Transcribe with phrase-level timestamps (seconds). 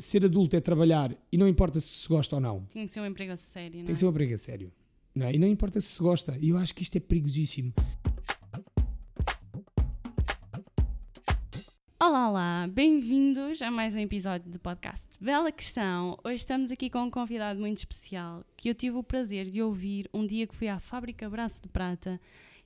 [0.00, 2.64] ser adulto é trabalhar e não importa se se gosta ou não.
[2.70, 3.94] Tinha que ser um emprego a sério, não Tem é?
[3.94, 4.72] que ser um emprego a sério.
[5.14, 5.34] Não é?
[5.34, 6.36] E não importa se se gosta.
[6.40, 7.72] E eu acho que isto é perigosíssimo.
[12.02, 16.18] Olá, olá, bem-vindos a mais um episódio do podcast Bela Questão.
[16.24, 20.08] Hoje estamos aqui com um convidado muito especial que eu tive o prazer de ouvir
[20.14, 22.18] um dia que fui à fábrica Braço de Prata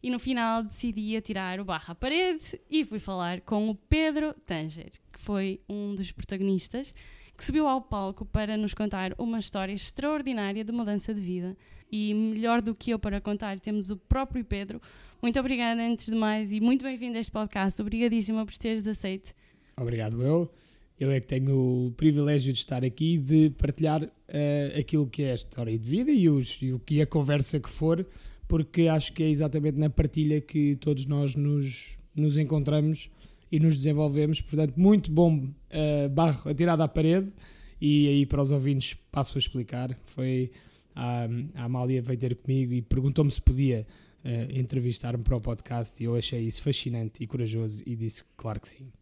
[0.05, 4.34] e no final decidi atirar o barro à parede e fui falar com o Pedro
[4.45, 6.95] Tanger, que foi um dos protagonistas,
[7.34, 11.56] que subiu ao palco para nos contar uma história extraordinária de mudança de vida.
[11.91, 14.79] E melhor do que eu para contar, temos o próprio Pedro.
[15.23, 17.80] Muito obrigada, antes de mais, e muito bem-vindo a este podcast.
[17.80, 19.32] Obrigadíssima por teres aceito.
[19.74, 20.52] Obrigado, eu.
[21.01, 25.32] Eu é que tenho o privilégio de estar aqui, de partilhar eh, aquilo que é
[25.32, 28.07] a história de vida e, e o que a conversa que for,
[28.48, 33.11] porque acho que é exatamente na partilha que todos nós nos, nos encontramos
[33.51, 34.41] e nos desenvolvemos.
[34.41, 37.33] Portanto, muito bom eh, barro atirado à parede.
[37.80, 39.99] E aí, para os ouvintes, passo a explicar.
[40.07, 40.51] Foi
[40.95, 43.87] a, a Amália veio ter comigo e perguntou-me se podia
[44.24, 46.02] eh, entrevistar-me para o podcast.
[46.02, 48.93] E eu achei isso fascinante e corajoso e disse claro que sim.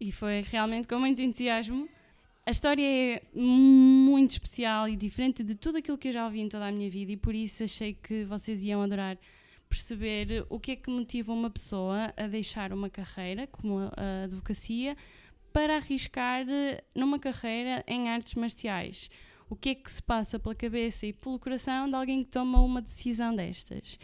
[0.00, 1.88] E foi realmente com muito entusiasmo.
[2.48, 6.48] A história é muito especial e diferente de tudo aquilo que eu já ouvi em
[6.48, 9.18] toda a minha vida, e por isso achei que vocês iam adorar
[9.68, 14.96] perceber o que é que motiva uma pessoa a deixar uma carreira, como a advocacia,
[15.52, 19.10] para arriscar eh, numa carreira em artes marciais.
[19.50, 22.62] O que é que se passa pela cabeça e pelo coração de alguém que toma
[22.62, 23.98] uma decisão destas?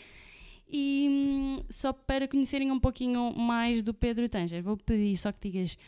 [0.69, 5.51] E hum, só para conhecerem um pouquinho mais do Pedro Tanger, vou pedir só que
[5.51, 5.79] digas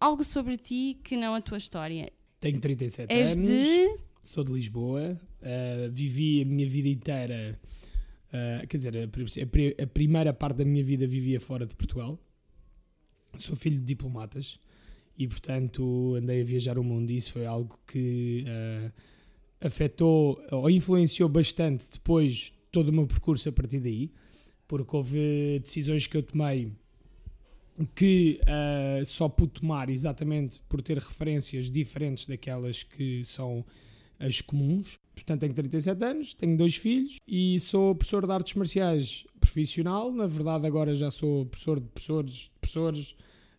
[0.00, 2.12] algo sobre ti que não a tua história.
[2.40, 3.96] Tenho 37 És anos, de.
[4.22, 7.58] sou de Lisboa, uh, vivi a minha vida inteira,
[8.28, 11.74] uh, quer dizer, a, a pri- a primeira parte da minha vida vivia fora de
[11.74, 12.18] Portugal.
[13.38, 14.58] Sou filho de diplomatas
[15.18, 18.92] e, portanto, andei a viajar o mundo isso foi algo que uh,
[19.60, 24.10] afetou ou influenciou bastante depois todo o meu percurso a partir daí,
[24.68, 26.72] porque houve decisões que eu tomei
[27.94, 33.64] que uh, só pude tomar exatamente por ter referências diferentes daquelas que são
[34.18, 34.98] as comuns.
[35.14, 40.12] Portanto, tenho 37 anos, tenho dois filhos e sou professor de artes marciais profissional.
[40.12, 43.10] Na verdade, agora já sou professor de professores, de professores.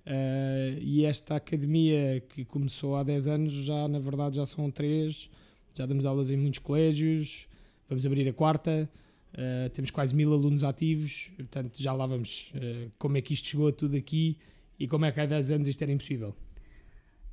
[0.06, 5.30] uh, e esta academia que começou há 10 anos, já na verdade já são três.
[5.74, 7.48] Já damos aulas em muitos colégios.
[7.90, 8.90] Vamos abrir a quarta.
[9.36, 13.48] Uh, temos quase mil alunos ativos, portanto já lá vamos uh, como é que isto
[13.50, 14.38] chegou tudo aqui
[14.80, 16.34] e como é que há 10 anos isto era impossível.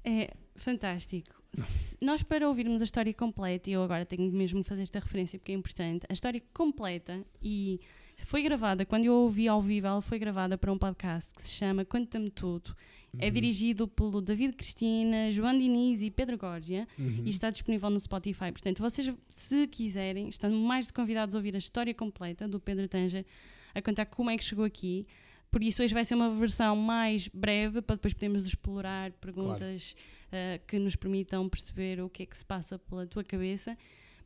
[0.05, 1.41] É fantástico.
[1.55, 4.99] Se- nós, para ouvirmos a história completa, e eu agora tenho mesmo que fazer esta
[4.99, 7.79] referência porque é importante, a história completa e
[8.27, 11.43] foi gravada, quando eu a ouvi ao vivo, ela foi gravada para um podcast que
[11.43, 12.75] se chama Conta-me Tudo.
[13.19, 13.33] É Uhum.
[13.33, 16.89] dirigido pelo David Cristina, João Diniz e Pedro Górgia.
[16.99, 17.23] Uhum.
[17.27, 18.51] e está disponível no Spotify.
[18.51, 22.89] Portanto, vocês, se quiserem, estão mais de convidados a ouvir a história completa do Pedro
[22.89, 23.27] Tanger,
[23.75, 25.07] a contar como é que chegou aqui.
[25.51, 29.95] Por isso, hoje vai ser uma versão mais breve, para depois podermos explorar perguntas
[30.33, 33.77] ah, que nos permitam perceber o que é que se passa pela tua cabeça.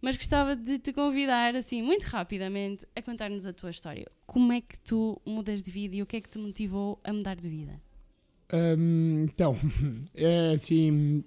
[0.01, 4.07] Mas gostava de te convidar, assim, muito rapidamente, a contar-nos a tua história.
[4.27, 7.13] Como é que tu mudas de vida e o que é que te motivou a
[7.13, 7.81] mudar de vida?
[8.53, 9.57] Hum, então,
[10.15, 11.25] é assim,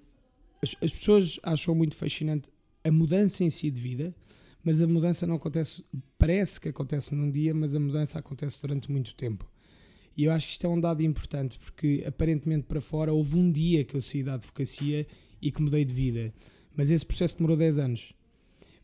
[0.62, 2.50] as, as pessoas acham muito fascinante
[2.84, 4.16] a mudança em si de vida,
[4.63, 5.84] mas a mudança não acontece,
[6.18, 9.50] parece que acontece num dia, mas a mudança acontece durante muito tempo.
[10.16, 13.51] E eu acho que isto é um dado importante, porque aparentemente para fora houve um
[13.51, 15.07] dia que eu saí da advocacia
[15.41, 16.34] e que mudei de vida,
[16.75, 18.13] mas esse processo demorou 10 anos.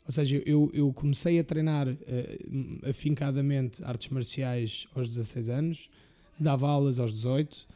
[0.06, 2.38] Ou seja, eu, eu comecei a treinar eh,
[2.88, 5.90] afincadamente artes marciais aos 16 anos,
[6.40, 7.68] dava aulas aos 18,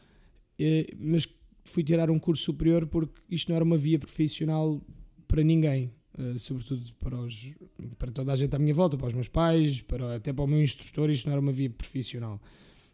[0.58, 1.26] eh, mas
[1.64, 4.80] fui tirar um curso superior porque isto não era uma via profissional
[5.26, 7.52] para ninguém, eh, sobretudo para, os,
[7.98, 10.46] para toda a gente à minha volta, para os meus pais, para, até para o
[10.46, 12.40] meu instrutor, isto não era uma via profissional.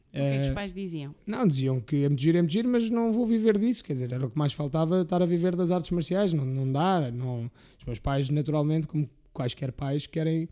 [0.08, 1.14] O que é que os pais diziam?
[1.26, 3.84] não, diziam que é muito giro, é muito giro, mas não vou viver disso.
[3.84, 6.32] Quer dizer, era o que mais faltava estar a viver das artes marciais.
[6.32, 7.10] Não, não dá.
[7.10, 7.50] Não.
[7.78, 9.06] Os meus pais, naturalmente, como
[9.36, 10.48] quaisquer pais, querem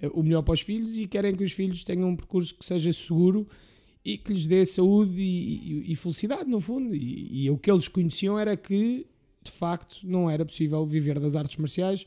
[0.00, 2.64] eh, o melhor para os filhos e querem que os filhos tenham um percurso que
[2.64, 3.46] seja seguro
[4.04, 6.94] e que lhes dê saúde e, e- e felicidade, no fundo.
[6.94, 9.06] E, e o que eles conheciam era que,
[9.42, 12.06] de facto, não era possível viver das artes marciais.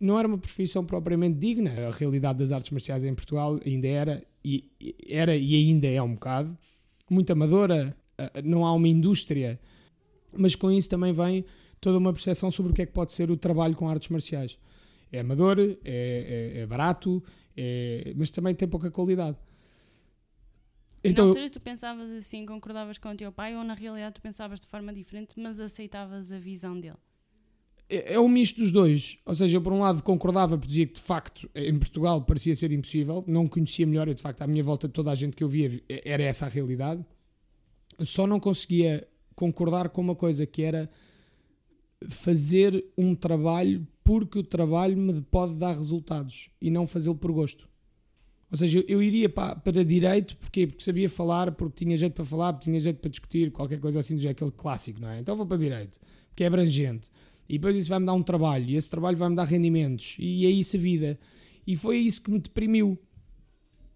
[0.00, 1.70] Não era uma profissão propriamente digna.
[1.88, 4.64] A realidade das artes marciais em Portugal ainda era e,
[5.08, 6.56] era e ainda é um bocado
[7.08, 7.96] muito amadora.
[8.44, 9.58] Não há uma indústria,
[10.36, 11.44] mas com isso também vem
[11.80, 14.58] toda uma percepção sobre o que é que pode ser o trabalho com artes marciais.
[15.12, 17.22] É amador, é, é- é barato,
[17.56, 19.36] é- mas também tem pouca qualidade.
[21.04, 24.14] na Então, eu- altura tu pensavas assim, concordavas com o teu pai ou na realidade
[24.14, 26.96] tu pensavas de forma diferente, mas aceitavas a visão dele?
[27.90, 29.18] é, é um misto dos dois.
[29.26, 32.54] Ou seja, eu por um lado concordava, porque dizia que de facto em Portugal parecia
[32.54, 35.44] ser impossível, não conhecia melhor, e de facto à minha volta toda a gente que
[35.44, 37.04] eu via era essa a realidade.
[38.00, 40.88] Só não conseguia concordar com uma coisa que era
[42.08, 47.68] fazer um trabalho porque o trabalho me pode dar resultados e não fazê-lo por gosto.
[48.50, 52.52] Ou seja, eu iria para, para direito porque sabia falar, porque tinha jeito para falar,
[52.52, 55.20] porque tinha jeito para discutir, qualquer coisa assim, já aquele clássico, não é?
[55.20, 57.10] Então vou para direito, porque é abrangente.
[57.48, 60.50] E depois isso vai-me dar um trabalho, e esse trabalho vai-me dar rendimentos, e é
[60.50, 61.18] isso a vida.
[61.66, 62.98] E foi isso que me deprimiu.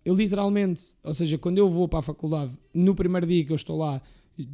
[0.05, 3.56] Eu literalmente, ou seja, quando eu vou para a faculdade, no primeiro dia que eu
[3.56, 4.00] estou lá,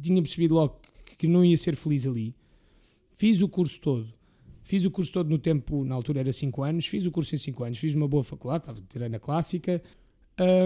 [0.01, 0.81] tinha percebido logo
[1.17, 2.35] que não ia ser feliz ali.
[3.13, 4.13] Fiz o curso todo.
[4.63, 7.37] Fiz o curso todo no tempo, na altura era 5 anos, fiz o curso em
[7.37, 9.81] 5 anos, fiz uma boa faculdade, estava tirando a clássica,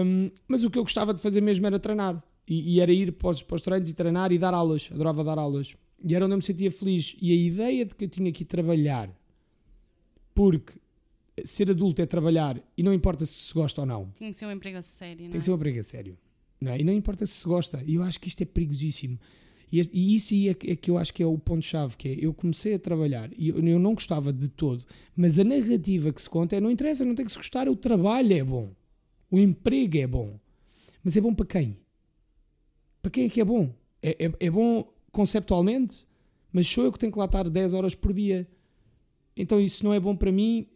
[0.04, 2.22] um, mas o que eu gostava de fazer mesmo era treinar.
[2.46, 5.22] E, e era ir para os, para os, treinos e treinar e dar aulas, adorava
[5.22, 5.76] dar aulas.
[6.02, 7.14] E era onde eu me sentia feliz.
[7.20, 9.10] E a ideia de que eu tinha que ir trabalhar,
[10.34, 10.74] porque
[11.44, 14.10] ser adulto é trabalhar e não importa se se gosta ou não.
[14.18, 16.18] Tem que ser um emprego a sério, não Tem que ser um emprego a sério.
[16.60, 16.80] Não é?
[16.80, 17.82] E não importa se se gosta.
[17.86, 19.18] E eu acho que isto é perigosíssimo.
[19.70, 22.32] E, e isso é, é, que eu acho que é o ponto-chave, que é, eu
[22.32, 24.84] comecei a trabalhar e eu, eu, não gostava de todo,
[25.14, 27.76] mas a narrativa que se conta é, não interessa, não tem que se gostar, o
[27.76, 28.72] trabalho é bom,
[29.30, 30.38] o emprego é bom.
[31.04, 31.78] Mas é bom para quem?
[33.02, 33.72] Para quem é que é bom?
[34.02, 36.06] É, é, é bom conceptualmente,
[36.52, 38.48] mas sou eu que tenho que lá estar 10 horas por dia.
[39.36, 40.66] Então isso não é bom para mim,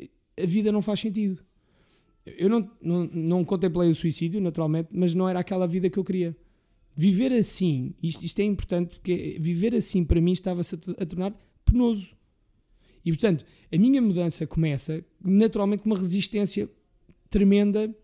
[0.41, 1.43] a vida não faz sentido.
[2.25, 6.05] Eu não, não, não contemplei o suicídio, naturalmente, mas não era aquela vida que eu
[6.05, 6.37] queria.
[6.95, 11.35] Viver assim, isto, isto é importante porque viver assim para mim estava-se a, a tornar
[11.65, 12.15] penoso.
[13.05, 16.71] E portanto, a minha mudança começa naturalmente com uma resistência
[17.31, 17.95] tremenda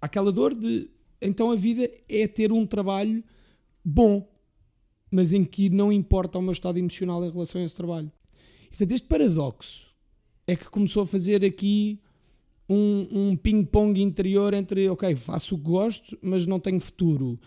[0.00, 0.88] àquela dor de
[1.20, 3.22] então a vida é ter um trabalho
[3.84, 4.28] bom,
[5.10, 8.10] mas em que não importa o meu estado emocional em relação a esse trabalho.
[8.64, 9.86] E, portanto, este paradoxo
[10.46, 12.00] é que começou a fazer aqui
[12.68, 17.38] um, um ping-pong interior entre, ok, faço o que gosto, mas não tenho futuro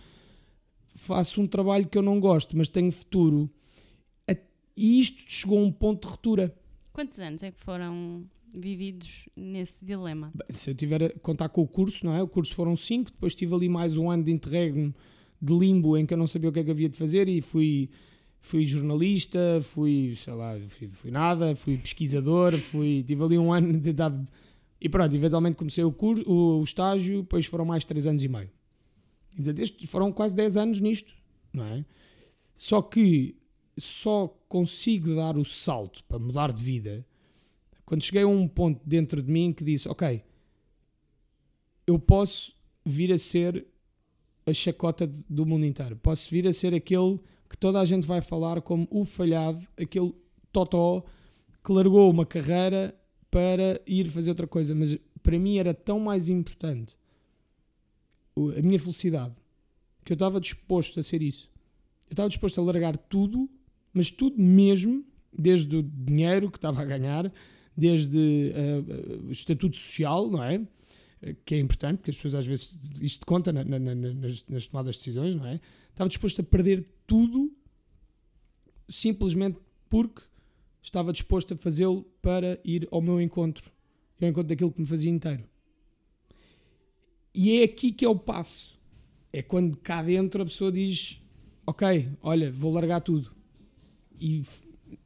[0.96, 3.50] faço um trabalho que eu não gosto, mas tenho futuro.
[4.78, 6.54] E isto chegou a um ponto de ruptura.
[6.92, 10.32] Quantos anos é que foram vividos nesse dilema?
[10.34, 12.22] Bem, se eu tiver a contar com o curso, não é?
[12.22, 14.94] O curso foram cinco, depois tive ali mais um ano de interregno
[15.42, 17.42] de limbo em que eu não sabia o que é que havia de fazer e
[17.42, 17.90] fui
[18.40, 23.80] fui jornalista, fui, sei lá, fui, fui nada, fui pesquisador, fui, tive ali um ano
[23.80, 24.14] de dar
[24.80, 28.28] e pronto, eventualmente comecei o curso, o, o estágio, depois foram mais três anos e
[28.28, 28.50] meio.
[29.88, 31.14] Foram quase 10 anos nisto,
[31.54, 31.86] não é?
[32.56, 33.36] Só que
[33.78, 37.06] só consigo dar o salto para mudar de vida
[37.86, 40.24] quando cheguei a um ponto dentro de mim que disse: Ok,
[41.86, 42.54] eu posso
[42.84, 43.66] vir a ser
[44.46, 48.22] a chacota do mundo inteiro, posso vir a ser aquele que toda a gente vai
[48.22, 50.14] falar como o falhado, aquele
[50.52, 51.04] totó
[51.64, 52.96] que largou uma carreira
[53.30, 56.98] para ir fazer outra coisa, mas para mim era tão mais importante
[58.36, 59.34] a minha felicidade,
[60.04, 61.50] que eu estava disposto a ser isso.
[62.08, 63.50] Eu estava disposto a largar tudo,
[63.94, 67.32] mas tudo mesmo, desde o dinheiro que estava a ganhar,
[67.76, 70.62] desde uh, o estatuto social, não é?
[71.46, 74.68] Que é importante, porque as pessoas às vezes isto conta na, na, na, nas, nas,
[74.68, 75.60] tomadas de decisões, não é?
[75.90, 77.52] Estava disposto a perder tudo
[78.88, 79.58] simplesmente
[79.90, 80.22] porque
[80.82, 83.72] estava disposto a fazê-lo para ir ao meu encontro,
[84.22, 85.44] ao encontro daquilo que me fazia inteiro.
[87.36, 88.80] E é aqui que é o passo.
[89.34, 91.22] É quando cá dentro a pessoa diz:
[91.68, 93.32] Ok, olha, vou largar tudo.
[94.18, 94.44] E,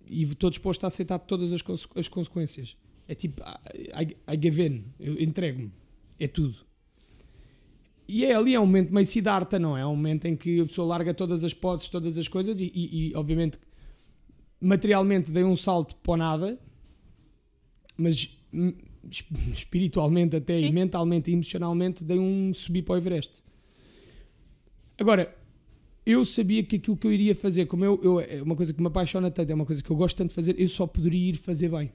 [0.08, 1.64] e estou disposto a aceitar todas as,
[1.96, 2.78] as consequências.
[3.08, 3.42] É tipo,
[3.74, 5.72] I, I give in, eu entrego-me.
[6.20, 6.56] É tudo.
[8.08, 9.82] E é ali é um momento meio Siddhartha, não é?
[9.82, 12.72] É um momento em que a pessoa larga todas as posses, todas as coisas e,
[12.74, 13.58] e, e obviamente,
[14.62, 16.60] materialmente dei um salto para nada,
[17.98, 18.38] mas
[19.52, 20.66] espiritualmente até Sim.
[20.66, 23.42] e mentalmente e emocionalmente dei um subir para o Everest.
[24.98, 25.36] Agora,
[26.06, 28.82] eu sabia que aquilo que eu iria fazer, como eu, eu é uma coisa que
[28.82, 31.30] me apaixona tanto, é uma coisa que eu gosto tanto de fazer, eu só poderia
[31.30, 31.92] ir fazer bem.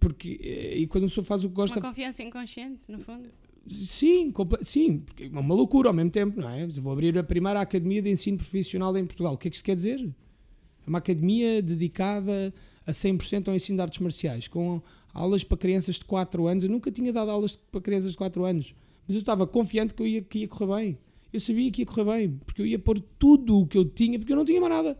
[0.00, 1.78] Porque, eh, e quando a pessoa faz o que gosta.
[1.78, 3.28] Uma confiança inconsciente, no fundo.
[3.68, 4.32] Sim,
[4.62, 6.66] sim, porque é uma loucura ao mesmo tempo, não é?
[6.66, 9.34] Vou abrir a primeira academia de ensino profissional em Portugal.
[9.34, 10.00] O que é que isso quer dizer?
[10.00, 12.54] É uma academia dedicada
[12.86, 14.80] a 100% ao ensino de artes marciais, com
[15.16, 16.64] aulas para crianças de 4 anos.
[16.64, 18.74] Eu nunca tinha dado aulas para crianças de 4 anos,
[19.06, 20.98] mas eu estava confiante que, eu ia, que ia correr bem.
[21.32, 24.18] Eu sabia que ia correr bem, porque eu ia pôr tudo o que eu tinha,
[24.18, 24.98] porque eu não tinha mais nada.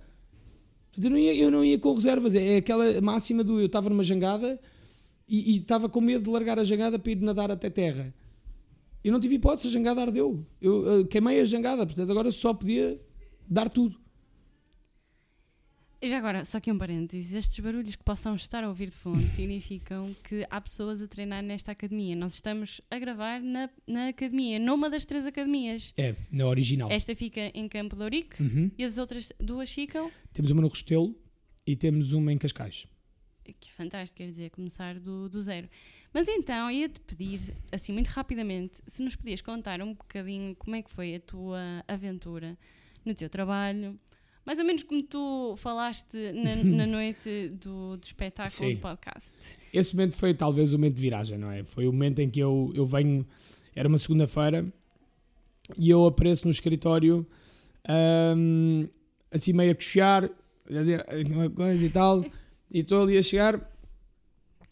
[1.02, 2.34] Eu não ia, eu não ia com reservas.
[2.34, 4.58] É aquela máxima do eu estava numa jangada
[5.28, 8.14] e, e estava com medo de largar a jangada para ir nadar até terra.
[9.04, 10.44] Eu não tive hipótese, a jangada ardeu.
[10.60, 13.00] Eu, eu queimei a jangada, portanto agora só podia
[13.48, 13.96] dar tudo.
[16.00, 18.96] E já agora, só aqui um parênteses, estes barulhos que possam estar a ouvir de
[18.96, 22.14] fundo significam que há pessoas a treinar nesta academia.
[22.14, 25.94] Nós estamos a gravar na, na academia, numa das três academias.
[25.96, 26.90] É, na original.
[26.92, 28.70] Esta fica em Campo de Ourique Uhum.
[28.76, 30.10] e as outras duas ficam.
[30.34, 31.16] Temos uma no Restelo
[31.66, 32.86] e temos uma em Cascais.
[33.60, 35.68] Que fantástico, quer dizer, começar do, do zero.
[36.12, 37.40] Mas então, ia-te pedir,
[37.72, 41.60] assim, muito rapidamente, se nos podias contar um bocadinho como é que foi a tua
[41.88, 42.58] aventura
[43.04, 43.98] no teu trabalho,
[44.46, 48.76] mais ou menos como tu falaste na, na noite do, do espetáculo Sim.
[48.76, 49.34] do podcast.
[49.74, 51.64] Esse momento foi talvez o momento de viragem, não é?
[51.64, 53.26] Foi o momento em que eu, eu venho.
[53.74, 54.64] Era uma segunda-feira
[55.76, 57.26] e eu apareço no escritório,
[57.88, 58.86] ahm,
[59.30, 59.74] assim meio a
[60.70, 62.24] dizer uma coisa e tal,
[62.70, 63.72] e estou ali a chegar.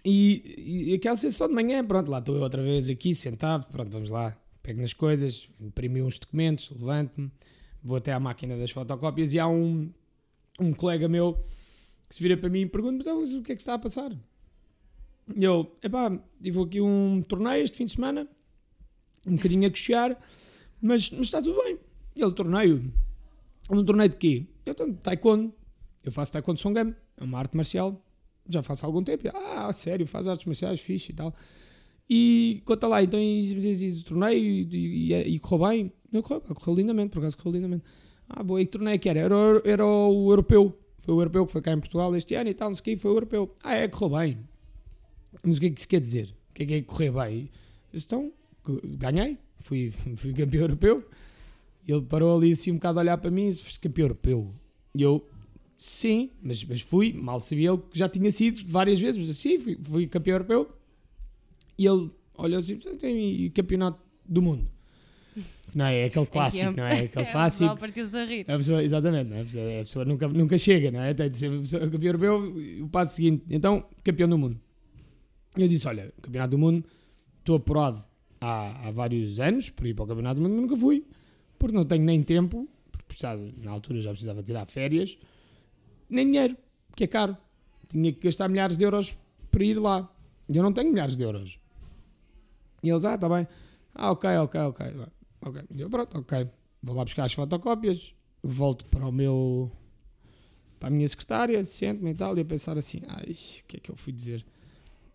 [0.04, 3.90] E, e aquela sessão de manhã, pronto, lá estou eu outra vez aqui sentado, pronto,
[3.90, 7.30] vamos lá, pego nas coisas, imprimi uns documentos, levanto-me,
[7.84, 9.92] vou até à máquina das fotocópias e há um,
[10.58, 11.38] um colega meu
[12.08, 14.10] que se vira para mim e pergunta-me então, o que é que está a passar?
[15.36, 18.26] E eu, epá, tive aqui um torneio este fim de semana,
[19.26, 20.18] um bocadinho a coxear,
[20.80, 21.78] mas, mas está tudo bem.
[22.16, 22.92] Ele, torneio?
[23.70, 24.46] Um torneio de quê?
[24.64, 25.52] Eu tenho taekwondo.
[26.02, 28.02] Eu faço taekwondo songam, é uma arte marcial.
[28.46, 29.26] Já faço há algum tempo.
[29.34, 31.34] Ah, sério, faz artes marciais, fixe e tal.
[32.08, 35.92] E conta lá, então, e, e, e, torneio e, e, e correu bem?
[36.14, 37.84] Não correu, correu lindamente, por acaso correu lindamente.
[38.28, 39.20] Ah, boa, e que torneio que era?
[39.20, 40.78] Era, era o europeu.
[40.98, 42.84] Foi o europeu que foi cá em Portugal este ano e tal, não sei o
[42.84, 43.54] quê, foi o europeu.
[43.62, 44.38] Ah, é, correu bem.
[45.42, 46.34] Mas o que é que isso quer dizer?
[46.50, 47.50] O que é que é correr bem?
[47.92, 48.32] Então,
[48.98, 51.04] ganhei, fui, fui campeão europeu.
[51.86, 54.54] Ele parou ali assim um bocado a olhar para mim e disse, foste campeão europeu.
[54.94, 55.28] E eu,
[55.76, 59.58] sim, mas, mas fui, mal sabia ele que já tinha sido várias vezes, mas sim,
[59.58, 60.70] fui, fui campeão europeu.
[61.76, 64.73] E ele olhou assim, tem campeonato do mundo.
[65.74, 67.00] Não é, é aquele clássico, não é?
[67.00, 67.64] Aquele clássico.
[67.64, 68.44] Mal partiu-se a rir.
[68.48, 69.40] A pessoa, exatamente, não é?
[69.40, 71.12] a pessoa, a pessoa nunca, nunca chega, não é?
[71.14, 74.60] Tem de ser a pessoa- campeão europeu, o passo seguinte, então, campeão do mundo.
[75.56, 76.84] E eu disse: Olha, campeonato do mundo,
[77.38, 78.04] estou apurado
[78.40, 81.04] há, há vários anos para ir para o campeonato do mundo, mas nunca fui,
[81.58, 85.16] porque não tenho nem tempo, porque precisava, na altura já precisava tirar férias,
[86.08, 86.56] nem dinheiro,
[86.96, 87.36] que é caro.
[87.88, 89.16] Tinha que gastar milhares de euros
[89.50, 90.10] para ir lá.
[90.48, 91.58] E eu não tenho milhares de euros.
[92.82, 93.46] E eles, ah, está bem.
[93.94, 94.86] Ah, ok, ok, ok.
[95.44, 95.62] Ok.
[95.76, 96.48] Eu, pronto, ok.
[96.82, 99.70] Vou lá buscar as fotocópias, volto para o meu.
[100.78, 103.80] para a minha secretária, sento-me e tal, e a pensar assim: ai, o que é
[103.80, 104.44] que eu fui dizer?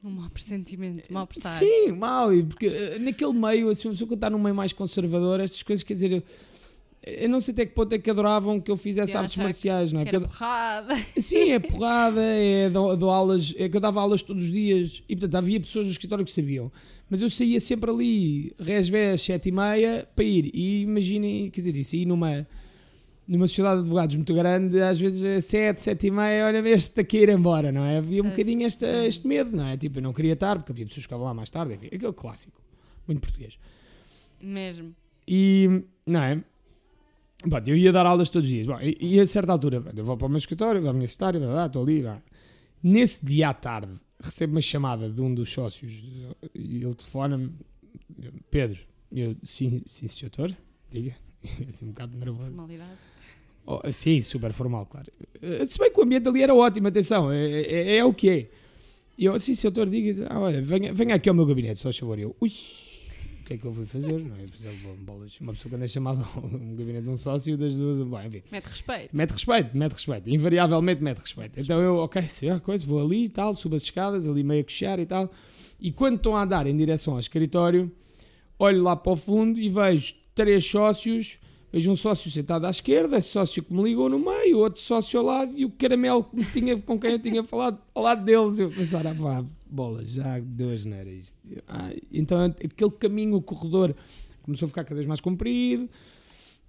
[0.04, 1.50] Um mau pressentimento, mau prestar.
[1.60, 4.72] Sim, mal, e porque eh, naquele meio, assim, uma pessoa que está num meio mais
[4.72, 6.24] conservador, estas coisas, quer dizer, eu,
[7.04, 10.02] eu não sei até que ponto é que adoravam que eu fizesse artes marciais, não
[10.02, 10.06] é?
[10.06, 10.96] Que era porrada.
[11.18, 15.02] Sim, é porrada, é dou, dou aulas, é que eu dava aulas todos os dias
[15.08, 16.72] e portanto havia pessoas no escritório que sabiam,
[17.10, 20.52] mas eu saía sempre ali, resvés, sete e meia, para ir.
[20.54, 22.46] E imaginem, quer dizer, isso aí numa,
[23.28, 26.96] numa sociedade de advogados muito grande, às vezes é sete, sete e meia, olha, este
[26.96, 27.98] daqui a ir embora, não é?
[27.98, 29.78] Havia um Ah, bocadinho este, este medo, não é?
[29.78, 32.14] Tipo, eu não queria estar, porque havia pessoas que ficavam lá mais tarde, enfim, aquele
[32.14, 32.62] clássico,
[33.08, 33.58] muito português.
[34.42, 34.94] Mesmo.
[35.28, 36.44] E, não é?
[37.48, 38.66] Pronto, eu ia dar aulas todos os dias.
[38.66, 40.94] Bom, e, e a certa altura, pronto, eu vou para o meu escritório, vou à
[40.94, 42.02] minha secretária, blá, blá, estou ali.
[42.02, 42.22] blá.
[42.84, 46.02] Nesse dia à tarde, recebo uma chamada de um dos sócios
[46.54, 47.52] e ele telefona-me:
[48.52, 48.80] Pedro,
[49.12, 50.56] eu, sim, sim, senhor doutor,
[50.92, 51.16] diga.
[51.70, 52.50] Assim, um bocado nervoso.
[52.52, 52.92] Formalidade.
[53.66, 55.12] Oh, sim, super formal, claro.
[55.42, 58.30] Eh, Se bem que o ambiente ali era ótimo, atenção, é, é, é o que
[58.30, 58.50] é.
[59.18, 61.92] E eu, sim, senhor doutor, diga, ah, olha, venha, venha aqui ao meu gabinete, só
[61.94, 62.18] favor.
[62.18, 62.50] Eu, ui,
[63.50, 64.20] que é que eu fui fazer?
[64.20, 64.46] Não é?
[65.00, 68.22] Bolas, uma pessoa quando é chamada a um gabinete de um sócio, das duas, bom,
[68.22, 68.44] enfim.
[68.52, 69.16] Mete respeito.
[69.16, 70.30] Mete respeito, mete respeito.
[70.30, 71.60] Invariavelmente mete respeito.
[71.60, 74.44] Então eu, ok, se é a coisa, vou ali e tal, subo as escadas, ali
[74.44, 75.32] meio a coxear e tal.
[75.80, 77.92] E quando estão a andar em direção ao escritório,
[78.60, 81.40] olho lá para o fundo e vejo três sócios.
[81.72, 85.26] Vejo um sócio sentado à esquerda, sócio que me ligou no meio, outro sócio ao
[85.26, 88.58] lado e o caramelo que tinha, com quem eu tinha falado ao lado deles.
[88.58, 91.36] Eu pensar, ah, pá, bola, já deu a geneira isto.
[91.68, 93.96] Ah, então aquele caminho, o corredor,
[94.42, 95.88] começou a ficar cada vez mais comprido.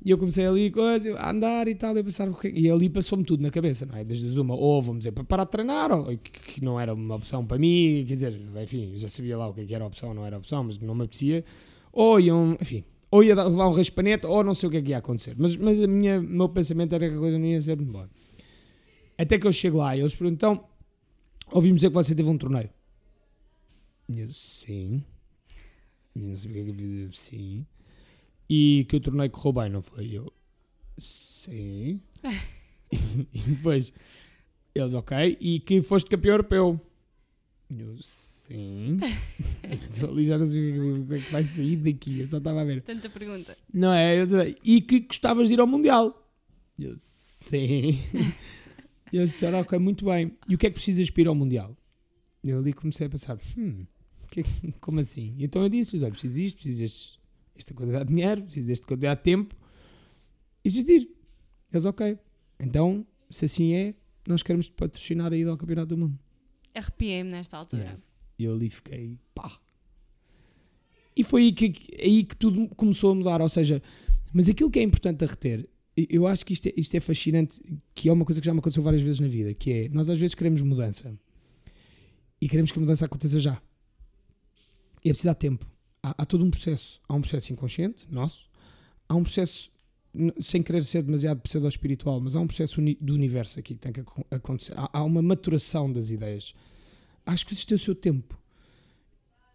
[0.02, 0.72] E eu comecei ali
[1.18, 2.50] a andar e tal, e pensar, quê?
[2.54, 4.02] e ali passou-me tudo na cabeça, não é?
[4.02, 7.16] Desde uma, ou vamos dizer, para parar de treinar, ou que, que não era uma
[7.16, 10.24] opção para mim, quer dizer, enfim, já sabia lá o que é era opção, não
[10.24, 11.44] era opção, mas não me apetecia,
[11.92, 14.90] ou iam, enfim, ou ia levar um raspanete, ou não sei o que é que
[14.90, 15.34] ia acontecer.
[15.36, 17.92] Mas, mas a minha, o meu pensamento era que a coisa não ia ser muito
[17.92, 18.08] boa.
[19.18, 20.68] Até que eu chego lá e eles perguntam, então,
[21.50, 22.70] ouvimos dizer que você teve um torneio.
[24.08, 25.04] E eu, sim.
[26.14, 27.66] E não sabia o que é que eu ia dizer, sim.
[28.48, 30.10] E que o torneio correu bem, não foi?
[30.12, 30.32] Eu,
[30.98, 32.00] sim.
[32.90, 33.92] e depois,
[34.74, 35.36] eles, ok.
[35.40, 36.80] E que foste campeão europeu.
[37.68, 38.39] E Eu, sim.
[38.50, 42.20] Eu ali já não sei o que é que- é vai sair daqui.
[42.20, 42.82] Eu só estava a ver.
[42.82, 43.56] Tanta pergunta.
[43.72, 44.20] Não é?
[44.20, 44.56] Eu sei.
[44.64, 46.28] E que gostavas de ir ao Mundial.
[46.78, 46.96] Eu,
[47.48, 47.98] sim.
[49.12, 50.36] E eu disse, ok, muito bem.
[50.48, 51.76] E o que é que precisas para ir ao Mundial?
[52.42, 53.86] Eu ali comecei a pensar, hum,
[54.30, 54.42] que,
[54.80, 55.36] como assim?
[55.38, 57.20] Então eu disse-lhes, olha, preciso disto, preciso deste,
[57.54, 59.54] desta quantidade de dinheiro, preciso desta quantidade de tempo.
[60.64, 61.10] E preciso de ir.
[61.72, 62.18] Eles, ok.
[62.58, 63.94] Então, se assim é,
[64.26, 66.18] nós queremos patrocinar a ida ao Campeonato do Mundo.
[66.74, 67.82] Arrepiei-me nesta altura.
[67.82, 68.09] É.
[68.40, 69.58] E eu ali fiquei, pá.
[71.16, 73.40] E foi aí que, aí que tudo começou a mudar.
[73.40, 73.82] Ou seja,
[74.32, 77.60] mas aquilo que é importante a reter, eu acho que isto é, isto é fascinante,
[77.94, 80.08] que é uma coisa que já me aconteceu várias vezes na vida, que é, nós
[80.08, 81.18] às vezes queremos mudança.
[82.40, 83.60] E queremos que a mudança aconteça já.
[85.04, 85.66] E é preciso dar tempo.
[86.02, 87.00] Há, há todo um processo.
[87.08, 88.48] Há um processo inconsciente, nosso.
[89.08, 89.70] Há um processo
[90.40, 93.92] sem querer ser demasiado pseudo-espiritual, mas há um processo uni do universo aqui que tem
[93.92, 94.74] que acontecer.
[94.76, 96.54] Há, há, uma maturação das ideias.
[97.30, 98.36] Acho que existe o seu tempo.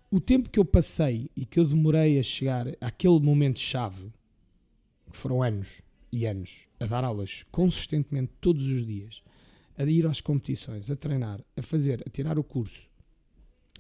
[0.09, 4.13] O tempo que eu passei e que eu demorei a chegar àquele momento-chave,
[5.11, 9.21] que foram anos e anos, a dar aulas consistentemente todos os dias,
[9.77, 12.87] a ir às competições, a treinar, a fazer, a tirar o curso,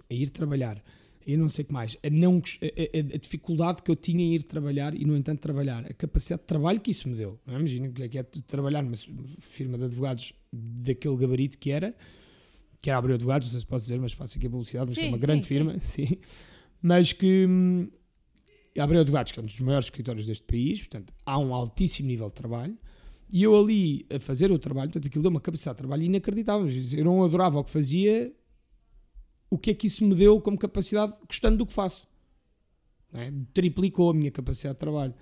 [0.09, 0.83] a ir trabalhar,
[1.25, 4.25] e não sei o que mais, a, não, a, a, a, dificuldade que eu tinha
[4.25, 7.39] em ir trabalhar e, no entanto, trabalhar, a capacidade de trabalho que isso me deu.
[7.45, 7.59] Não é?
[7.59, 8.97] Imagina que é, que é trabalhar numa
[9.39, 11.95] firma de advogados daquele gabarito que era,
[12.81, 14.95] que era abrir advogados, não sei se posso dizer, mas faço aqui a publicidade, mas
[14.95, 15.47] sim, é uma sim, grande sim.
[15.47, 16.17] firma, sim.
[16.81, 17.89] mas que hum,
[18.79, 22.27] abriu advogados, que é um dos maiores escritórios deste país, portanto, há um altíssimo nível
[22.27, 22.77] de trabalho.
[23.29, 26.67] E eu ali a fazer o trabalho, portanto, aquilo deu uma capacidade de trabalho inacreditável.
[26.93, 28.33] Eu não adorava o que fazia,
[29.49, 32.07] o que é que isso me deu como capacidade, gostando do que faço.
[33.13, 33.31] É?
[33.53, 35.13] Triplicou a minha capacidade de trabalho.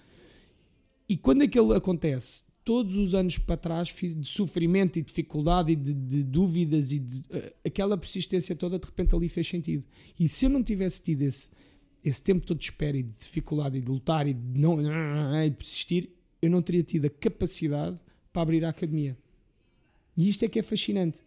[1.07, 5.93] E quando aquilo acontece, todos os anos para trás, de sofrimento e dificuldade e de,
[5.93, 9.83] de dúvidas e de, uh, aquela persistência toda, de repente ali fez sentido.
[10.19, 11.49] E se eu não tivesse tido esse,
[12.03, 14.79] esse tempo todo de espera e de dificuldade e de lutar e de, não,
[15.43, 16.09] e de persistir,
[16.41, 17.97] eu não teria tido a capacidade
[18.31, 19.17] para abrir a academia.
[20.15, 21.21] E isto é que é fascinante.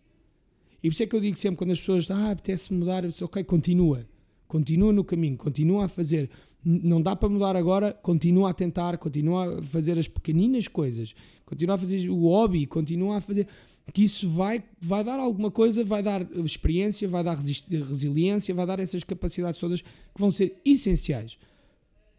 [0.82, 3.10] E por isso é que eu digo sempre quando as pessoas ah, apetece mudar, eu
[3.10, 4.06] disse, ok, continua.
[4.46, 6.30] Continua no caminho, continua a fazer.
[6.64, 11.14] Não dá para mudar agora, continua a tentar, continua a fazer as pequeninas coisas,
[11.44, 13.46] continua a fazer o hobby, continua a fazer.
[13.92, 18.80] Que isso vai, vai dar alguma coisa, vai dar experiência, vai dar resiliência, vai dar
[18.80, 19.88] essas capacidades todas que
[20.18, 21.38] vão ser essenciais.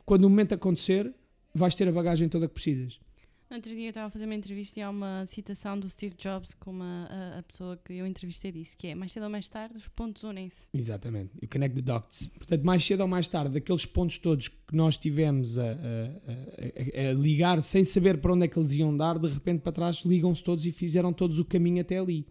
[0.06, 1.13] Quando o momento acontecer,
[1.54, 3.00] vais ter a bagagem toda que precisas.
[3.49, 6.53] No outro dia estava a fazer uma entrevista e há uma citação do Steve Jobs
[6.53, 9.47] com uma, a, a pessoa que eu entrevistei disse que é mais cedo ou mais
[9.47, 10.67] tarde os pontos unem-se.
[10.73, 11.31] Exatamente.
[11.41, 12.29] You connect the dots.
[12.38, 17.10] Portanto, mais cedo ou mais tarde, aqueles pontos todos que nós tivemos a, a, a,
[17.10, 20.03] a ligar sem saber para onde é que eles iam dar, de repente para trás
[20.03, 22.27] ligam-se todos e fizeram todos o caminho até ali.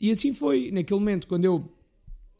[0.00, 0.70] E assim foi.
[0.70, 1.68] Naquele momento, quando eu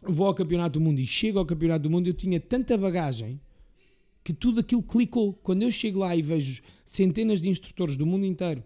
[0.04, 3.40] vou ao Campeonato do Mundo e chego ao Campeonato do Mundo, eu tinha tanta bagagem
[4.24, 5.34] que tudo aquilo clicou.
[5.34, 8.64] Quando eu chego lá e vejo centenas de instrutores do mundo inteiro,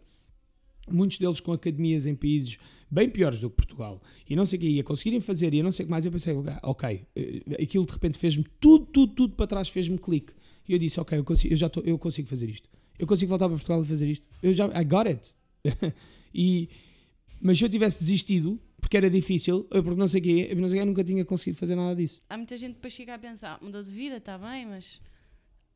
[0.88, 2.58] muitos deles com academias em países
[2.90, 5.64] bem piores do que Portugal, e não sei o que, ia conseguirem fazer, e eu
[5.64, 9.12] não sei o que mais, eu pensei, ok, eh, aquilo de repente fez-me tudo, tudo,
[9.12, 10.32] tudo para trás, fez-me clique.
[10.66, 12.68] E eu disse, ok, eu, consigo, eu já tô, eu consigo fazer isto.
[12.98, 14.26] Eu consigo voltar para Portugal e fazer isto.
[14.42, 15.34] Eu já, I got it.
[16.34, 16.68] e,
[17.40, 20.68] mas se eu tivesse desistido, porque era difícil, eu porque não sei o quê, não
[20.68, 22.22] sei eu nunca tinha conseguido fazer nada disso.
[22.28, 25.00] Há muita gente que depois chega a pensar, mudou de vida, está bem, mas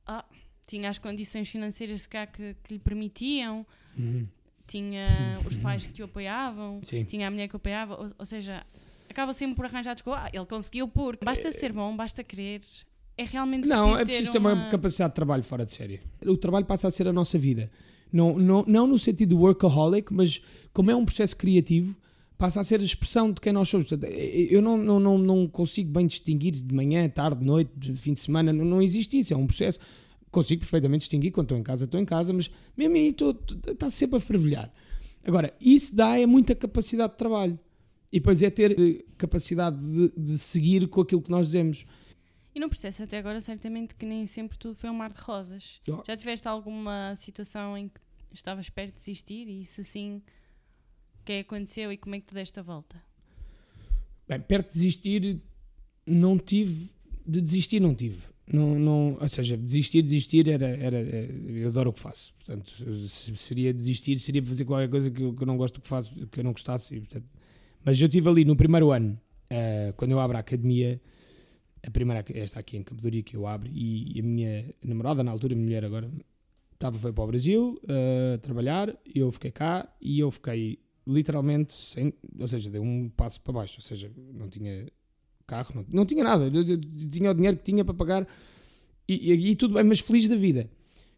[0.07, 0.25] ah,
[0.67, 3.67] tinha as condições financeiras cá que, que lhe permitiam,
[3.99, 4.27] uhum.
[4.67, 7.05] tinha os pais que o apoiavam, Sim.
[7.05, 8.65] tinha a mulher que o apoiava, ou, ou seja,
[9.09, 10.21] acaba sempre por arranjar desculpa.
[10.25, 11.19] Ah, ele conseguiu por.
[11.23, 11.53] Basta é...
[11.53, 12.63] ser bom, basta querer.
[13.17, 14.55] É realmente Não, é preciso ter uma...
[14.55, 16.01] uma capacidade de trabalho fora de série.
[16.25, 17.71] O trabalho passa a ser a nossa vida.
[18.11, 21.95] Não, não, não no sentido workaholic, mas como é um processo criativo,
[22.39, 23.87] passa a ser a expressão de quem nós somos.
[24.51, 28.53] Eu não, não, não, não consigo bem distinguir de manhã, tarde, noite, fim de semana,
[28.53, 29.79] não, não existe isso, é um processo.
[30.31, 33.15] Consigo perfeitamente distinguir quando estou em casa, estou em casa, mas mesmo aí
[33.69, 34.73] está sempre a fervilhar.
[35.25, 37.59] Agora, isso dá é muita capacidade de trabalho.
[38.13, 41.87] E depois é ter eh, capacidade de, de seguir com aquilo que nós dizemos.
[42.55, 45.81] E no processo até agora, certamente que nem sempre tudo foi um mar de rosas.
[45.89, 46.03] Oh.
[46.07, 50.23] Já tiveste alguma situação em que estavas perto de desistir e se sim,
[51.23, 53.01] o que é que aconteceu e como é que tu deste a volta?
[54.29, 55.41] Bem, perto de desistir,
[56.05, 56.91] não tive.
[57.25, 58.25] De desistir, não tive.
[58.53, 62.35] Não, não, ou seja, desistir, desistir era, era, Eu adoro o que faço.
[62.35, 62.73] Portanto,
[63.09, 66.27] se seria desistir, seria fazer qualquer coisa que eu, que eu não gosto que faço,
[66.27, 66.99] que eu não gostasse.
[66.99, 67.27] Portanto,
[67.85, 69.19] mas eu tive ali no primeiro ano,
[69.53, 71.01] uh, quando eu abro a academia,
[71.87, 75.31] a primeira, esta aqui em Campo que eu abro, e, e a minha namorada, na
[75.31, 76.11] altura, minha mulher agora,
[76.73, 82.13] estava, foi para o Brasil uh, trabalhar, eu fiquei cá e eu fiquei literalmente sem,
[82.39, 84.87] ou seja, dei um passo para baixo, ou seja, não tinha
[85.47, 88.27] carro, não, não tinha nada, eu, eu, tinha o dinheiro que tinha para pagar
[89.09, 90.71] e, e, e, tudo bem, mas feliz da vida.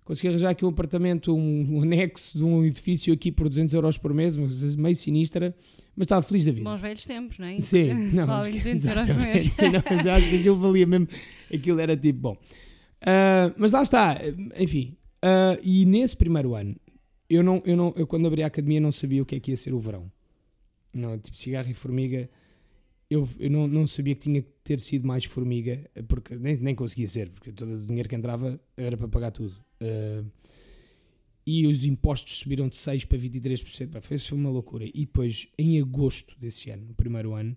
[0.05, 3.99] consegui arranjar aqui um apartamento, um, um anexo de um edifício aqui por 200 euros
[3.99, 4.37] por mês,
[4.77, 5.55] meio sinistra,
[5.95, 6.69] mas estava feliz da vida.
[6.69, 7.61] Bons velhos tempos, não é?
[7.61, 9.47] Sim, não, mas- 200 euros por mês.
[9.47, 11.09] Não, mas eu acho que aquilo valia mesmo,
[11.53, 12.37] aquilo era tipo, bom.
[13.03, 14.19] Ah, mas lá está,
[14.59, 16.75] enfim, ah, e nesse primeiro ano,
[17.35, 19.51] eu, não, eu, não, eu quando abri a academia não sabia o que é que
[19.51, 20.11] ia ser o verão.
[20.93, 22.29] Não, tipo cigarro e formiga,
[23.11, 26.75] eu, eu não, não sabia que tinha que ter sido mais formiga, porque nem, nem
[26.75, 29.55] conseguia ser, porque todo o dinheiro que entrava era para pagar tudo.
[29.81, 30.25] Ah,
[31.47, 33.91] e os impostos subiram de 6% para 23%.
[33.91, 34.87] Pá, foi, foi uma loucura.
[34.87, 37.55] E depois, em agosto desse ano, no primeiro ano,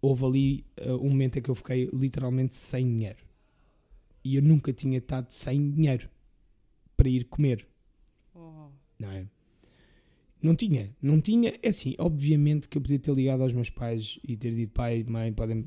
[0.00, 3.24] houve ali ah, um momento em que eu fiquei literalmente sem dinheiro.
[4.22, 6.08] E eu nunca tinha estado sem dinheiro
[6.96, 7.66] para ir comer
[8.34, 8.68] Oh.
[8.98, 9.26] não é?
[10.42, 11.54] Não tinha, não tinha.
[11.62, 15.02] É assim, obviamente que eu podia ter ligado aos meus pais e ter dito, pai,
[15.08, 15.62] mãe, podem,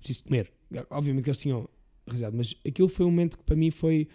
[0.00, 0.52] preciso comer.
[0.90, 1.68] Obviamente que eles tinham
[2.06, 4.06] arranjado, mas aquilo foi um momento que para mim foi,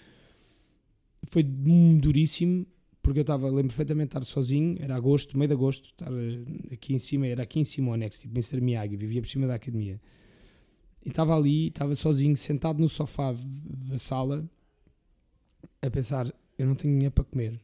[1.24, 2.66] foi duríssimo,
[3.02, 6.74] porque eu estava, lembro perfeitamente de estar sozinho, era agosto, meio de agosto, estar eh,
[6.74, 8.62] aqui em cima, era aqui em cima o anexo, tipo Mr.
[8.62, 10.00] Miyagi, vivia por cima da academia.
[11.06, 13.34] E estava ali, estava sozinho, sentado no sofá
[13.90, 14.50] da sala,
[15.82, 17.60] a pensar, eu não tenho dinheiro para comer.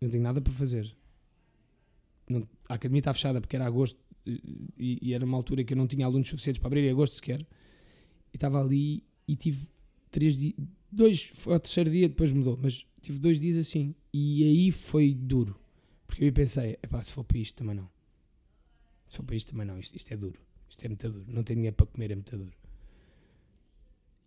[0.00, 0.94] Não tenho nada para fazer.
[2.28, 5.76] Não- a academia está fechada porque era agosto e, e era uma altura que eu
[5.76, 7.40] não tinha alunos suficientes para abrir em agosto sequer.
[8.32, 9.66] E estava ali e tive
[10.10, 10.54] três dias,
[10.90, 13.94] dois, foi ao terceiro dia, depois mudou, mas tive dois dias assim.
[14.12, 15.58] E aí foi duro.
[16.06, 17.88] Porque eu pensei, se for para isto também não.
[19.08, 20.38] Se for para isto também não, isto, isto é duro.
[20.68, 21.24] Isto é muito duro.
[21.28, 22.52] Não tenho dinheiro para comer, é muito duro.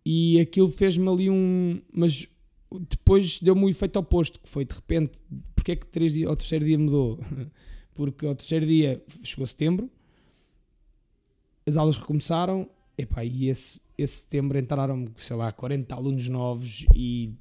[0.04, 1.80] E aquilo fez-me ali um.
[1.92, 2.28] Mas
[2.88, 5.20] depois deu-me o efeito oposto, que foi de repente,
[5.62, 7.20] porque é que três dias, ao terceiro dia mudou?
[7.94, 9.88] Porque ao terceiro dia chegou setembro,
[11.66, 17.34] as aulas recomeçaram, epá, e esse, esse setembro entraram, sei lá, 40 alunos novos e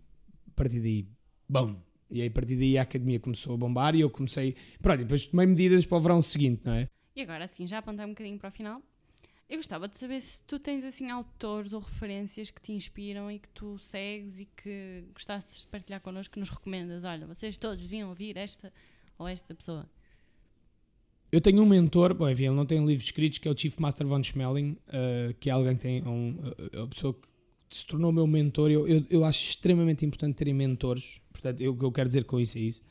[0.50, 1.08] a partir daí,
[1.50, 1.76] bom.
[2.12, 5.26] E aí a partir daí a academia começou a bombar e eu comecei, pronto, depois
[5.26, 6.88] tomei medidas para o verão seguinte, não é?
[7.16, 8.82] E agora, assim, já apontei um bocadinho para o final.
[9.52, 13.38] Eu gostava de saber se tu tens, assim, autores ou referências que te inspiram e
[13.38, 17.04] que tu segues e que gostasses de partilhar connosco, que nos recomendas.
[17.04, 18.72] Olha, vocês todos deviam ouvir esta
[19.20, 19.86] ou esta pessoa.
[21.30, 23.78] Eu tenho um mentor, bom, enfim, ele não tem livros escritos, que é o Chief
[23.78, 27.86] Master von Schmeling, uh, que é alguém que tem um, uh, uma pessoa que se
[27.86, 28.72] tornou meu mentor.
[28.72, 31.20] Eu, eu, eu acho extremamente importante terem mentores.
[31.30, 32.82] Portanto, o que eu quero dizer com isso é isso.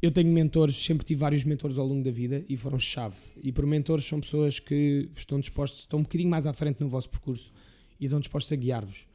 [0.00, 3.16] Eu tenho mentores, sempre tive vários mentores ao longo da vida e foram chave.
[3.42, 6.88] E por mentores são pessoas que estão dispostos, estão um bocadinho mais à frente no
[6.88, 7.50] vosso percurso
[7.98, 9.06] e estão dispostos a guiar-vos.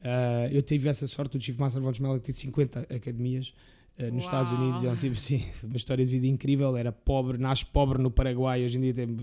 [0.00, 3.54] Uh, eu tive essa sorte, o Chief Master von Schmeling tem 50 academias
[3.98, 4.32] uh, nos Uau.
[4.42, 4.84] Estados Unidos.
[4.84, 6.76] É um tipo, sim, uma história de vida incrível.
[6.76, 9.16] Era pobre, nasce pobre no Paraguai, hoje em dia tem,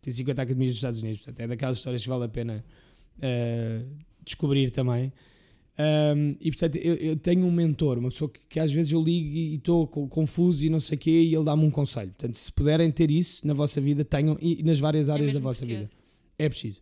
[0.00, 1.20] tem 50 academias nos Estados Unidos.
[1.20, 2.64] Portanto, é daquelas histórias que vale a pena
[3.18, 3.88] uh,
[4.24, 5.12] descobrir também.
[5.76, 9.02] Um, e portanto, eu, eu tenho um mentor, uma pessoa que, que às vezes eu
[9.02, 12.10] ligo e estou co- confuso e não sei o quê, e ele dá-me um conselho.
[12.12, 15.40] Portanto, se puderem ter isso na vossa vida, tenham e nas várias áreas é da
[15.40, 15.90] vossa vida.
[16.38, 16.80] É preciso.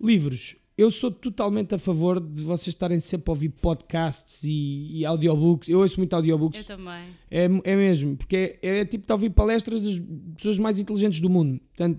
[0.00, 0.56] Livros.
[0.78, 5.70] Eu sou totalmente a favor de vocês estarem sempre a ouvir podcasts e, e audiobooks.
[5.70, 6.58] Eu ouço muito audiobooks.
[6.60, 7.04] Eu também.
[7.30, 10.02] É, é mesmo, porque é, é tipo de ouvir palestras das
[10.36, 11.58] pessoas mais inteligentes do mundo.
[11.68, 11.98] Portanto,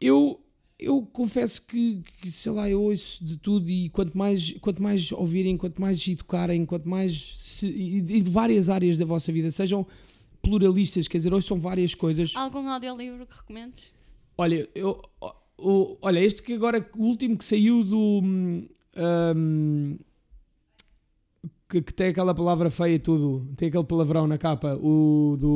[0.00, 0.38] eu,
[0.78, 5.10] eu confesso que, que, sei lá, eu ouço de tudo e quanto mais, quanto mais
[5.12, 7.32] ouvirem, quanto mais educarem, quanto mais.
[7.36, 9.86] Se, e, de várias áreas da vossa vida, sejam
[10.42, 12.32] pluralistas, quer dizer, ouçam várias coisas.
[12.36, 13.92] Algum audiolivro que recomendes?
[14.36, 15.00] Olha, eu,
[16.02, 18.20] olha, este que agora, o último que saiu do.
[18.22, 18.68] hum,
[19.34, 19.98] hum,
[21.68, 25.50] que, que tem aquela palavra feia e tudo, tem aquele palavrão na capa, o do.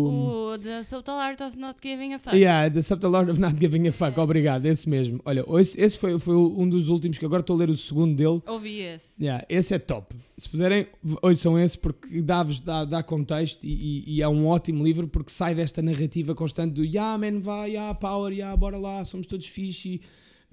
[0.52, 2.36] O The Subtle Art of Not Giving a Fuck.
[2.36, 5.20] Yeah, The Subtle Art of Not Giving a Fuck, obrigado, esse mesmo.
[5.24, 8.16] Olha, esse, esse foi, foi um dos últimos que agora estou a ler o segundo
[8.16, 8.42] dele.
[8.48, 9.06] Ouvi esse.
[9.20, 10.16] Yeah, esse é top.
[10.36, 10.86] Se puderem,
[11.22, 13.70] ouçam esse porque dá-vos dá, dá contexto e,
[14.08, 17.70] e- e é um ótimo livro porque sai desta narrativa constante do yeah, man, vai,
[17.70, 20.00] yeah, power, yeah, bora lá, somos todos fixe.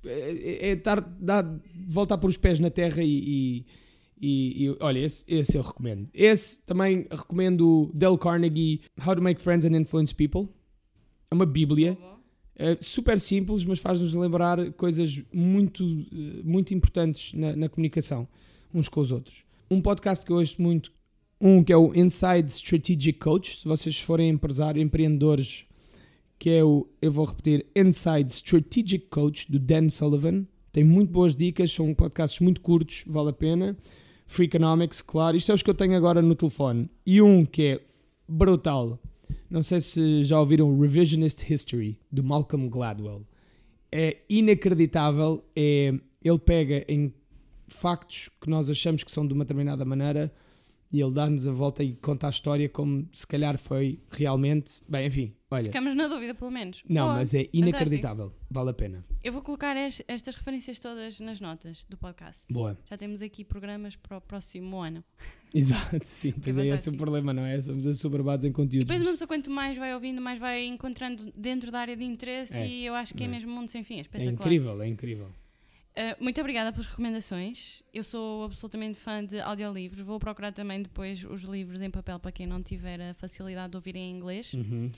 [0.04, 1.44] e, É, é estar, dá,
[1.88, 3.10] voltar por os pés na terra e.
[3.64, 3.66] e-
[4.22, 6.08] e- e, olha, esse, esse eu recomendo.
[6.14, 10.48] Esse também recomendo o Dale Carnegie, How to Make Friends and Influence People.
[11.32, 11.98] É uma bíblia.
[12.60, 15.84] É super simples, mas faz-nos lembrar coisas muito,
[16.44, 18.28] muito importantes na, na comunicação
[18.74, 19.44] uns com os outros.
[19.70, 20.92] Um podcast que eu ouço muito,
[21.40, 23.58] um que é o Inside Strategic Coach.
[23.58, 25.66] Se vocês forem empresários, empreendedores,
[26.40, 30.46] que é o, eu vou repetir, Inside Strategic Coach, do Dan Sullivan.
[30.72, 33.78] Tem muito boas dicas, são podcasts muito curtos, vale a pena.
[34.28, 35.38] Freakonomics, claro.
[35.38, 36.90] Isto é os que eu tenho agora no telefone.
[37.06, 37.82] E um que é
[38.28, 39.00] brutal.
[39.50, 43.26] Não sei se já ouviram Revisionist History, do Malcolm Gladwell.
[43.92, 45.44] É inacreditável.
[45.56, 47.14] É, ele pega em
[47.70, 50.32] factos que nós achamos que são de uma determinada maneira
[50.92, 54.82] e ele dá-nos a volta e conta a história como se calhar foi realmente.
[54.88, 55.66] Bem, enfim, olha.
[55.72, 56.82] Ficamos na dúvida, pelo menos.
[56.88, 58.34] Não, mas é inacreditável.
[58.50, 59.06] Vale a pena.
[59.24, 62.42] Eu vou colocar es- estas referências todas nas notas do podcast.
[62.50, 62.78] Boa.
[62.90, 65.04] Já temos aqui programas para o próximo ano.
[65.54, 66.32] Exato, sim.
[66.42, 66.98] Pois é, esse é o fantástico.
[66.98, 67.60] problema, não é?
[67.60, 68.88] Somos assoberbados em conteúdos.
[68.88, 72.54] depois, uma pessoa, quanto mais vai ouvindo, mais vai encontrando dentro da área de interesse
[72.56, 72.68] É.
[72.68, 73.30] e eu acho que é É.
[73.30, 73.96] mesmo mundo sem fim.
[73.96, 74.34] É É espetacular.
[74.34, 75.28] incrível, é incrível.
[75.98, 77.82] Uh, muito obrigada pelas recomendações.
[77.92, 80.06] Eu sou absolutamente fã de audiolivros.
[80.06, 83.78] Vou procurar também depois os livros em papel para quem não tiver a facilidade de
[83.78, 84.54] ouvir em inglês.
[84.54, 84.92] Uhum.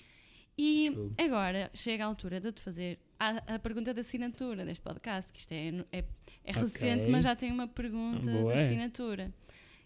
[0.57, 1.13] E True.
[1.17, 5.31] agora chega a altura de eu te fazer a, a pergunta de assinatura deste podcast,
[5.31, 5.99] que isto é, é,
[6.43, 6.63] é Ok.
[6.63, 8.53] recente, mas já tem uma pergunta Boa.
[8.53, 9.33] de assinatura,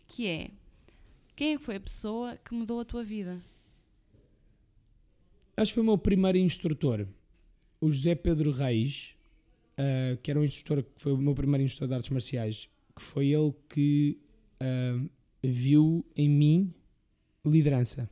[0.08, 0.50] que é
[1.36, 3.40] quem é que foi a pessoa que mudou a tua vida?
[5.56, 7.08] Acho que foi o meu primeiro instrutor,
[7.80, 9.16] o José Pedro Reis,
[9.78, 13.02] ah, que era um instrutor, que foi o meu primeiro instrutor de artes marciais, que
[13.02, 14.20] foi ele que
[14.60, 15.00] ah,
[15.44, 16.74] viu em mim
[17.46, 18.10] liderança.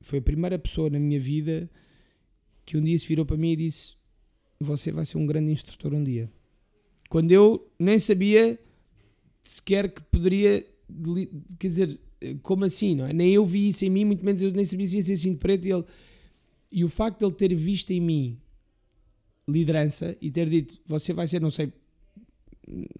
[0.00, 1.70] Foi a primeira pessoa na minha vida
[2.64, 3.96] que um dia se virou para mim e disse:
[4.60, 6.30] Você vai ser um grande instrutor um dia.
[7.08, 8.58] Quando eu nem sabia
[9.42, 10.66] sequer que poderia,
[11.58, 12.00] quer dizer,
[12.42, 13.12] como assim, não é?
[13.12, 15.32] Nem eu vi isso em mim, muito menos eu nem sabia se ia ser assim
[15.32, 15.66] de preto.
[15.66, 15.84] E, ele,
[16.70, 18.38] e o facto de ele ter visto em mim
[19.48, 21.72] liderança e ter dito, você vai ser, não sei,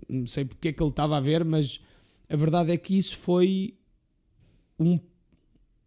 [0.09, 1.81] não sei porque é que ele estava a ver, mas
[2.29, 3.77] a verdade é que isso foi
[4.79, 4.99] um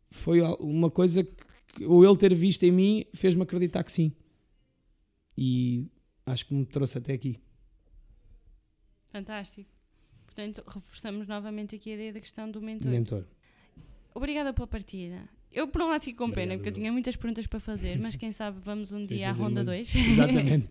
[0.09, 4.11] foi uma coisa que ou ele ter visto em mim fez-me acreditar que sim.
[5.37, 5.87] E
[6.25, 7.39] acho que me trouxe até aqui.
[9.09, 9.69] Fantástico.
[10.25, 12.91] Portanto, reforçamos novamente aqui a ideia da questão do mentor.
[12.91, 13.25] Mentor.
[14.13, 15.27] Obrigada pela partida.
[15.53, 18.15] Eu, por um lado, fico com pena, porque eu tinha muitas perguntas para fazer, mas
[18.15, 19.95] quem sabe vamos um dia à ronda umas- 2.
[19.95, 20.69] Exatamente.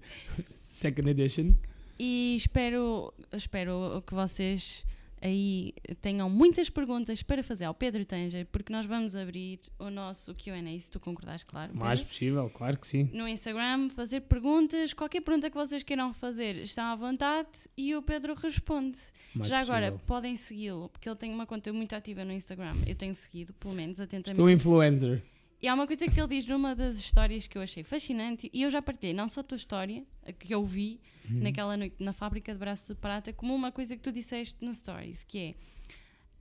[0.63, 1.53] Second edition.
[1.99, 4.85] E espero, espero que vocês
[5.23, 10.35] aí tenham muitas perguntas para fazer ao Pedro Tanger, porque nós vamos abrir o nosso
[10.35, 11.75] QA, se tu concordares, claro.
[11.75, 12.13] O mais Pedro.
[12.15, 13.11] possível, claro que sim.
[13.13, 18.01] No Instagram, fazer perguntas, qualquer pergunta que vocês queiram fazer, estão à vontade e o
[18.01, 18.97] Pedro responde.
[19.35, 20.07] Mais Já agora, possível.
[20.07, 22.75] podem segui-lo, porque ele tem uma conta muito ativa no Instagram.
[22.87, 24.31] Eu tenho seguido, pelo menos, atentamente.
[24.33, 25.23] Estou influencer.
[25.63, 28.63] E há uma coisa que ele diz numa das histórias que eu achei fascinante, e
[28.63, 31.41] eu já partilhei não só a tua história, a que eu vi Uhum.
[31.43, 34.75] naquela noite na fábrica de braço de prata, como uma coisa que tu disseste no
[34.75, 35.55] Stories, que é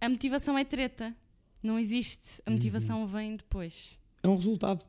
[0.06, 1.14] a motivação é treta,
[1.62, 4.00] não existe, a motivação vem depois.
[4.24, 4.86] É um resultado.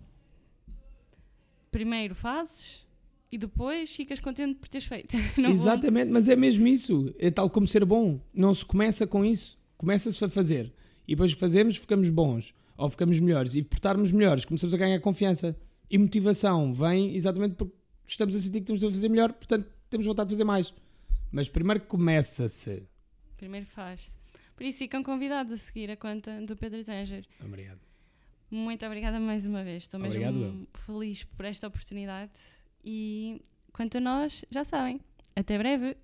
[1.71, 2.85] Primeiro fazes
[3.33, 5.17] e depois ficas contente por teres feito.
[5.39, 7.15] Não vou- Exatamente, mas é mesmo isso.
[7.19, 8.21] É tal como ser bom.
[8.35, 9.59] Não se começa com isso.
[9.77, 10.73] Começa-se a fazer.
[11.07, 12.55] E depois fazemos, ficamos bons.
[12.77, 13.55] Ou ficamos melhores.
[13.55, 15.57] E por estarmos melhores, começamos a ganhar confiança.
[15.91, 17.75] E motivação vem exatamente porque
[18.07, 20.73] estamos a sentir que estamos a fazer melhor, portanto temos vontade de fazer mais.
[21.33, 22.83] Mas primeiro começa-se.
[23.37, 24.13] Primeiro faz.
[24.57, 27.25] Por isso ficam convidados a seguir a conta do Pedro Tanger.
[27.45, 27.81] Obrigado.
[28.51, 29.85] Muito obrigada mais uma vez.
[29.85, 32.33] Estou mesmo Obrigado, feliz por esta oportunidade.
[32.85, 35.01] E quanto a nós, já sabem.
[35.35, 35.97] Até breve.